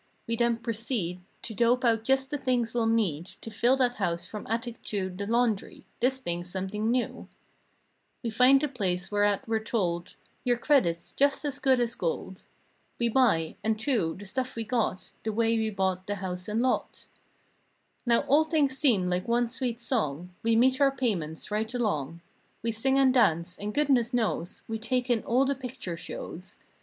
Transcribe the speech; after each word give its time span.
We 0.25 0.35
then 0.35 0.57
proceed 0.57 1.21
To 1.43 1.53
dope 1.53 1.85
out 1.85 2.03
just 2.03 2.31
the 2.31 2.39
things 2.39 2.73
we'll 2.73 2.87
need 2.87 3.27
To 3.41 3.51
fill 3.51 3.75
that 3.75 3.97
house 3.97 4.25
from 4.25 4.47
attic 4.49 4.81
to 4.85 5.11
The 5.11 5.27
laundry 5.27 5.85
(this 5.99 6.17
thing's 6.17 6.49
something 6.49 6.89
new) 6.89 7.27
We 8.23 8.31
find 8.31 8.59
the 8.59 8.67
place 8.67 9.11
whereat 9.11 9.47
we're 9.47 9.59
told— 9.63 10.15
"Your 10.43 10.57
credit's 10.57 11.11
just 11.11 11.45
as 11.45 11.59
good 11.59 11.79
as 11.79 11.93
gold!" 11.93 12.41
We 12.97 13.09
buy—and, 13.09 13.79
too, 13.79 14.15
the 14.17 14.25
stuff 14.25 14.55
we 14.55 14.63
got 14.63 15.11
The 15.23 15.31
way 15.31 15.55
we 15.55 15.69
bought 15.69 16.07
the 16.07 16.15
house 16.15 16.47
and 16.47 16.61
lot.. 16.61 17.05
Now 18.03 18.21
all 18.21 18.43
things 18.45 18.75
seem 18.79 19.07
like 19.07 19.27
one 19.27 19.47
sweet 19.47 19.79
song: 19.79 20.31
We 20.41 20.55
meet 20.55 20.81
our 20.81 20.89
payments 20.91 21.51
right 21.51 21.71
along; 21.75 22.21
We 22.63 22.71
sing 22.71 22.97
and 22.97 23.13
dance—and 23.13 23.71
goodness 23.75 24.15
knows 24.15 24.63
We 24.67 24.79
take 24.79 25.11
in 25.11 25.23
all 25.25 25.45
the 25.45 25.53
picture 25.53 25.95
shows. 25.95 26.57